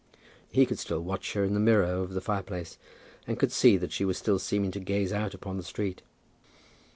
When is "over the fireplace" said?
1.85-2.79